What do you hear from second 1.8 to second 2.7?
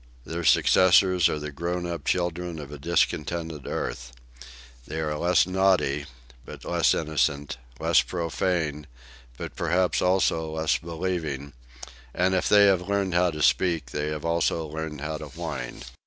up children